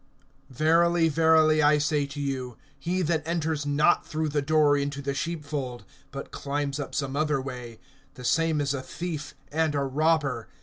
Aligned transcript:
VERILY, 0.49 1.09
verily, 1.09 1.61
I 1.61 1.77
say 1.77 2.07
to 2.07 2.19
you: 2.19 2.57
He 2.79 3.03
that 3.03 3.21
enters 3.23 3.67
not 3.67 4.03
through 4.03 4.29
the 4.29 4.41
door 4.41 4.75
into 4.75 4.99
the 4.99 5.13
sheepfold, 5.13 5.85
but 6.09 6.31
climbs 6.31 6.79
up 6.79 6.95
some 6.95 7.15
other 7.15 7.39
way, 7.39 7.79
the 8.15 8.23
same 8.25 8.59
is 8.61 8.73
a 8.73 8.81
thief 8.81 9.35
and 9.51 9.75
a 9.75 9.81
robber. 9.83 10.47